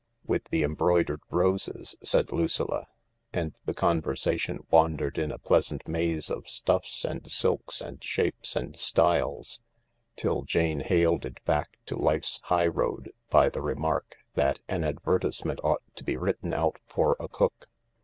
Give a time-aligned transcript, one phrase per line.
[0.25, 2.87] "With the embroidered roses," said Lucilla,
[3.31, 8.75] and the conversation wandered in a pleasant maze of stuffs and silks and shapes and
[8.75, 9.61] styles
[10.15, 15.83] till Jane haled it back to life's highroad by the remark that an advertisement ought
[15.93, 17.67] to be written out for a cook.